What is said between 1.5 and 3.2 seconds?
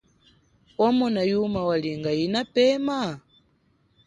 walinga yinapeme?